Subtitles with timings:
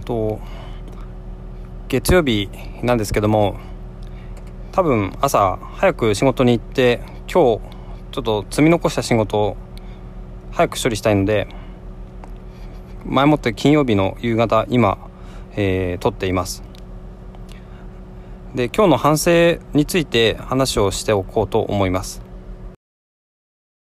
[0.00, 0.40] と
[1.88, 2.48] 月曜日
[2.82, 3.58] なんですけども
[4.72, 7.02] 多分朝早く仕事に行って
[7.32, 7.60] 今日
[8.12, 9.56] ちょっと積み残した仕事を
[10.52, 11.48] 早く処理したいので
[13.04, 14.98] 前もって金曜日の夕方今、
[15.56, 16.62] えー、撮っています。
[18.54, 22.20] で今日の反省について話をしておこうと思います。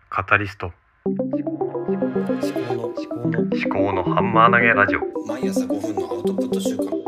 [0.09, 0.73] カタリスト。
[3.30, 7.02] の思考のハンマー投げラジオ毎朝5分のアウトプット週間思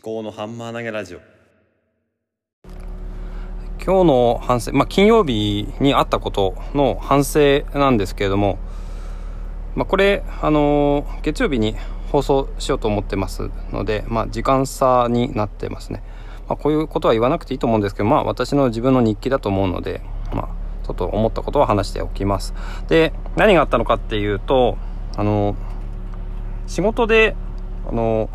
[0.00, 1.20] 考のハンマー投げラジオ
[3.84, 8.60] 今日の反省、まあ、金曜日にあったことの反省なんですけれども、
[9.74, 11.74] まあ、これ、あのー月曜日に
[12.12, 16.04] 放送しようと思ってますので、まあ、時間差になってますね。
[16.48, 20.00] まあ、こういうことは言わなくていいと思うんですけど、まあ、私の自分の日記だと思うので、
[20.32, 20.48] まあ、
[20.86, 22.54] ちょっと思ったことを話しておきます。
[22.86, 24.78] で、何があったのかっていうと、
[25.16, 25.56] あの
[26.66, 27.36] 仕事で、
[27.88, 28.30] あの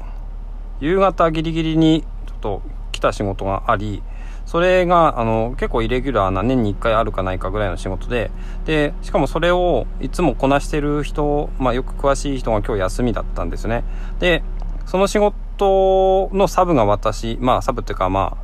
[0.80, 4.04] 夕方ギリギリにちょっと来た仕事があり、
[4.48, 8.32] それが、あの、結構イレギュラーな年に1回あるかないかぐらいの仕事で、
[8.66, 13.84] で、しかもそれをいつもこなしてる人、まあよく詳しい人が今日休みだったんですね。
[14.20, 14.44] で、
[14.86, 18.38] その仕事のサブが私、まあサブっていうかま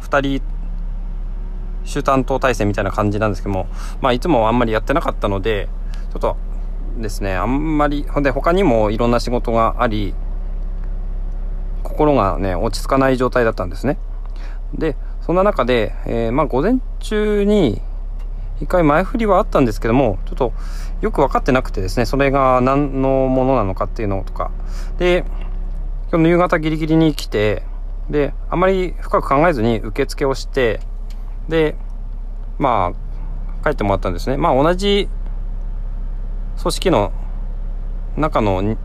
[0.00, 0.42] あ、2人、
[1.84, 3.66] 主担当体制みたいな感じなんですけども、
[4.00, 5.68] まあいつもあんまりやってなかったので、
[6.10, 6.38] ちょっと
[6.96, 10.14] ですね、あんまり、ほんで他にもいろんな仕事があり、
[11.82, 13.98] 心がね、落ち着かない状態だったんですね。
[14.74, 17.80] で、そんな中で、えーまあ午前中に
[18.60, 20.52] 一回前振りはあったんですけども、ちょっと
[21.02, 24.50] よく分かってなくてですね、それが何のものなのかっていうのとか。
[24.98, 25.24] で、
[26.10, 27.62] 今日の夕方ギリギリに来て、
[28.08, 30.80] で、あまり深く考えずに受付をして、
[31.48, 31.76] で、
[32.58, 32.92] ま
[33.62, 34.36] あ、帰ってもらったんですね。
[34.36, 35.08] まあ同じ
[36.60, 37.12] 組織の
[38.16, 38.76] 中のに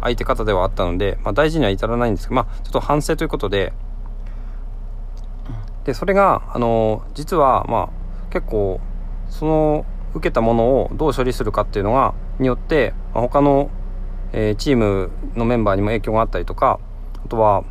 [0.00, 3.72] 相手方ではあったので、まあ、大事には至らないんですけど、まあ、ちょっと反省ということで、
[5.84, 8.80] で、それが、あの、実は、まあ、結構、
[9.28, 13.70] その、受けたものをどう処理するかっていうのが、によって、まあ他の、
[14.32, 16.80] えーチームのメンバーにも影響があったりとか、
[17.24, 17.64] あとは、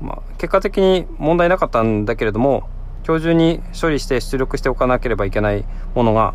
[0.00, 2.68] まあ、結果的に問題なかったんだけれども、
[3.06, 6.34] 今日中に処理して出力しておかなければいけないものが、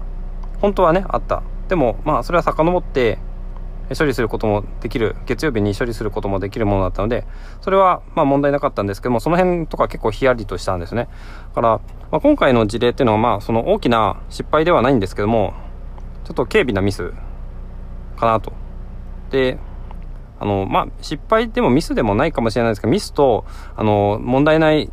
[0.59, 1.43] 本当はね、あった。
[1.67, 3.19] でも、まあ、それは遡って、
[3.97, 7.25] 処理することもできる、月曜日に処理することもできるものだったので、
[7.61, 11.07] それはまあ問題なかったんですけども、その辺とか結構ヒヤリとしたんですね。
[11.49, 11.69] だから、
[12.11, 15.53] まあ、今回の事例っていうのはまあその大きな失敗ではないんですけども、
[16.23, 17.13] ちょっと軽微なミス
[18.17, 18.53] かなと。
[19.31, 19.57] で、
[20.39, 24.91] あの、まあ失敗でもミスでもないかもしれないですけど、ミスと、あの、問題ない、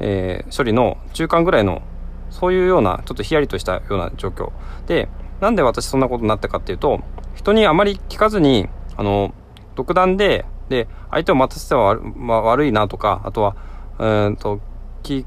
[0.00, 1.82] えー処理の中間ぐらいの、
[2.30, 4.52] そういうような、ちょっとヒヤリとしたような状況。
[4.86, 5.08] で、
[5.40, 7.00] なんで私そんなことになったかっていうと、
[7.34, 9.34] 人にあまり聞かずに、あの、
[9.74, 13.56] 独断で、で、相手を待たせては悪,、まあ、悪いなとか、あとは、
[13.98, 14.60] うんと、
[15.02, 15.24] 聞、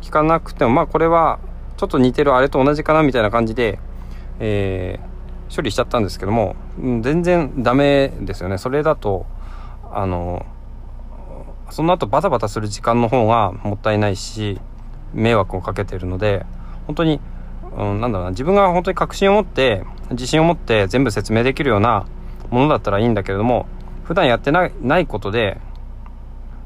[0.00, 1.38] 聞かなくても、まあこれは、
[1.76, 3.78] ちょっと似てるあれと同じかなみたいな感じで、
[4.38, 5.10] えー
[5.54, 8.56] 処理しちゃったんですけども、全然ダメですよね。
[8.56, 9.26] それだと、
[9.92, 10.46] あの、
[11.70, 14.60] その後バタバタする時間の方がもったいないし、
[15.14, 16.44] 迷惑をかけてるので、
[16.86, 17.20] 本当に、
[17.76, 22.06] うん、なんだろうな、自分が本当に確信を持って、自信を持って全部説明できるような
[22.50, 23.66] ものだったらいいんだけれども、
[24.04, 25.60] 普段やってないないことで、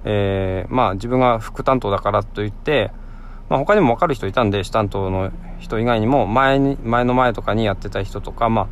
[0.05, 2.91] えーまあ自分が副担当だからといって、
[3.49, 8.67] まあ他にも分かる人いたんで、主担当の人以外にも、前に、前の前とかにやってた人とか、まあ、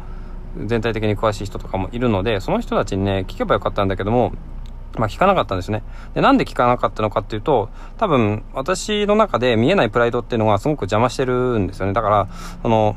[0.66, 4.33] 全体的に詳しい人とかもいるので、その人たちにね、聞けばよかったんだけども、
[4.98, 5.82] まあ聞かなかったんですね。
[6.14, 11.92] で、なんで聞かなかったのかっていうと、多分私の中で見えないプライドっていうのがすごく邪魔してるんですよね。
[11.92, 12.28] だから、
[12.62, 12.97] その、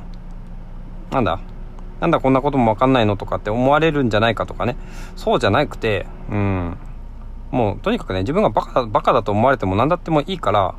[1.11, 1.39] なんだ、
[2.01, 4.75] なんだこんなこともわかんないのとかって思われるんじゃないかとかね。
[5.16, 6.78] そうじゃなくて、うん。
[7.51, 10.75] もうとにかくね、自分がバカだ、バカだと思われても何だってもいいから、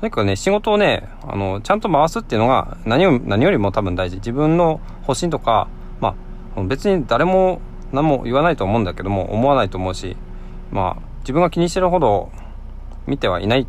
[0.00, 4.16] とにかくね、仕事をね、あの、ちゃんと回すっていうのが何よ何よりも多分大事。
[4.16, 5.68] 自分の方針とか、
[6.00, 6.16] ま
[6.56, 7.60] あ、別に誰も
[7.92, 10.16] 何も言わないと思うんだけども、思わないと思うし、
[10.70, 12.30] まあ、自分が気にしてるほど
[13.06, 13.66] 見てはいない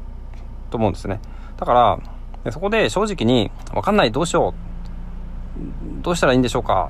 [0.69, 1.19] と思うんですね。
[1.57, 1.99] だか
[2.43, 4.53] ら、そこで正直に、わかんない、どうしよ
[5.57, 6.03] う。
[6.03, 6.89] どうしたらいいんでしょうか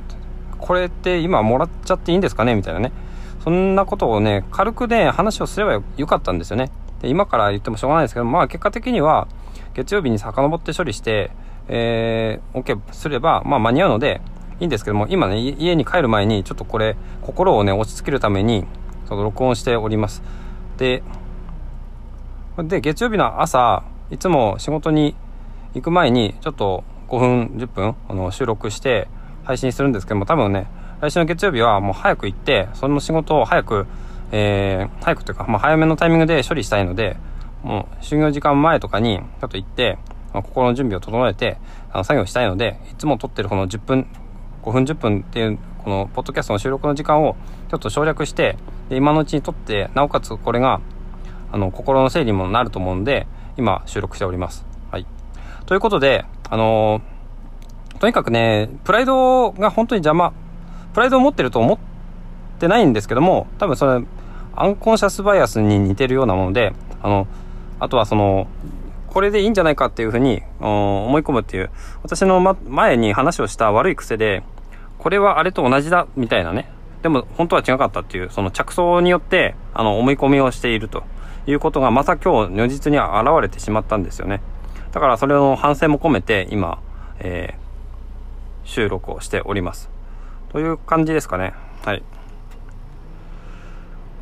[0.59, 2.55] これって今もらっちゃっていいんですかね？
[2.55, 2.91] みたいなね。
[3.43, 6.71] そんなことをね、軽くね、話をすればよかったんですよね。
[7.01, 9.27] で、今から言ってもしょうがないですけど、まあ結果的には、
[9.73, 11.31] 月曜日に遡って処理して、
[11.67, 14.21] えー、OK すれば、まあ間に合うので、
[14.59, 18.65] いいんですけども、今ね、家に帰る前に、ちょっとこれ、心をね、落ち着けるために、
[19.11, 20.23] ちょっと録音しております。
[20.77, 21.03] で、
[22.57, 25.17] で、月曜日の朝、いつも仕事に
[25.73, 29.09] 行く前に、ちょっと5分、10分、あの、収録して
[29.43, 30.67] 配信するんですけども、多分ね、
[31.01, 33.85] 来週の月曜日はもう早く行って、その仕事を早く、
[34.31, 37.17] えー、早くというか、まあ、早めのタイミングで処理したいので、
[37.63, 39.97] もう、就業時間前とかに、ちょっと行って、
[40.33, 41.57] まあ、心の準備を整えて、
[41.91, 44.07] あの、作業したいので、いつも撮ってるこの10分、
[44.63, 47.35] 5分10分っていう、この、ポッドキャストの収録の時間を、
[47.69, 48.57] ちょっと省略して、
[48.89, 50.81] で、今のうちに撮って、なおかつこれが、
[51.51, 54.65] あの、心の整理にもなると思うんで、今、収録しております。
[54.91, 55.05] はい。
[55.65, 60.33] ということで、あのー、とにかくね、プライドが本当に邪魔、
[60.93, 61.77] プライドを持ってると思っ
[62.59, 64.05] てないんですけども、多分それ、
[64.55, 67.27] アンコンシャスバイアスに似てるようなもので、あの、
[67.79, 68.47] あとはその、
[69.07, 71.69] これでいいんじゃないかっていうふうに思い込むっていう、
[72.03, 74.43] 私の、ま、前に話をした悪い癖で、
[75.01, 76.69] これはあれと同じだ、みたいなね。
[77.01, 81.03] でも本当は違かったっていう、その着想によって、あの、思い込みをしていると
[81.47, 83.07] いうことが、また今日如実に現
[83.41, 84.41] れてしまったんですよね。
[84.91, 86.79] だからそれの反省も込めて、今、
[87.17, 89.89] えー、収録をしております。
[90.51, 91.55] という感じですかね。
[91.83, 92.03] はい。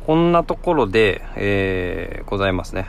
[0.06, 2.86] こんなところで、えー、ございますね。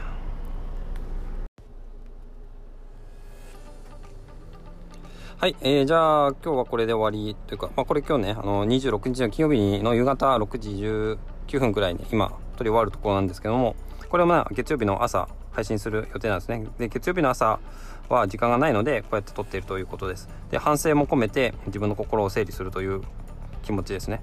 [5.42, 10.70] はい、えー、じゃあ今日はこれで終わりというか、まあ、これ今日ね、あの26日の金曜日の夕方6時
[11.50, 13.76] 19分くらいに今撮り終わるところなんですけども、
[14.08, 16.68] これはまあ月曜日の朝配信する予定なんですね。
[16.78, 17.60] で、月曜日の朝
[18.08, 20.30] は時間がないので、こうやって撮っているということです。
[20.52, 23.02] で、反省も込めて自分の心を整理するという
[23.64, 24.22] 気持ちですね。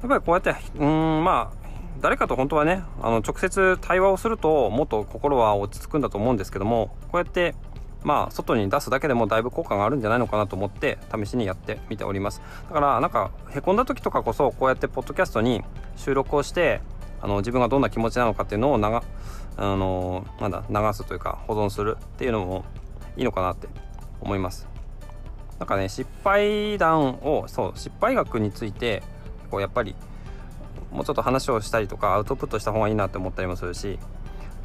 [0.00, 1.64] やっぱりこうやって、うん、まあ、
[2.00, 7.56] 誰かと本当はね、あの、直接対話をすると、もっと心は落ち着くんだと思うんですけども、こうやって
[8.04, 12.42] まあ、外に出すだけでもだいぶ効果があるんじゃないのかなと思って試しにやってみております。
[12.68, 15.64] だから、なんか、へこんだ時とかこそ、こうやってポッドキャストに
[15.96, 16.82] 収録をして、
[17.22, 19.02] あの、自分がどんな気持ちなのかっていうのを長、
[19.56, 22.64] あの、なんだ、流すというか、保存するっていうのも
[23.16, 23.68] いいのかなって
[24.20, 24.68] 思います。
[25.58, 29.02] なんかね、失敗談を、そう、失敗学について、
[29.50, 29.94] こう、やっぱり、
[30.92, 33.98] もうちょっと話をしたりとか、アウトプットした方がいいなって思ったりもするし、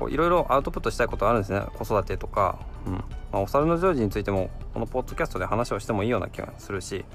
[0.09, 1.61] いろいろアウトプットしたいことあるんですね。
[1.77, 2.93] 子育てとか、うん。
[2.93, 3.01] ま
[3.33, 7.05] あ、お猿のジョージについても、このポッドキャストで話をしてもいいような気がするし、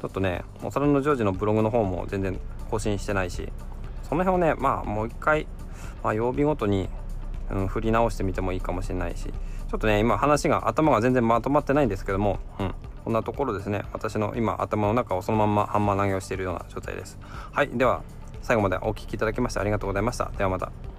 [0.00, 2.38] ちょっとね、お猿のジョージのブログの方も全然
[2.70, 3.48] 更新してないし、
[4.02, 5.46] その辺をね、まあ、もう一回、
[6.02, 6.88] まあ、曜日ごとに、
[7.50, 12.74] うん、振り直してみてもいいかもしれないし、ちょっとね、今話が、頭が全然まとまってないんですけども、うん。
[13.04, 13.82] こんなところですね。
[13.92, 17.18] 私の今、頭の中をそのまんまハンマー投げをしているような状態です。
[17.52, 17.68] はい。
[17.68, 18.02] では、
[18.42, 20.30] 最後までお聴きいただきましてありがとうございました。
[20.36, 20.91] ではまた。